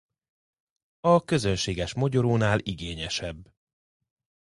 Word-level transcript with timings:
A 0.99 1.23
közönséges 1.25 1.93
mogyorónál 1.93 2.59
igényesebb. 2.59 3.53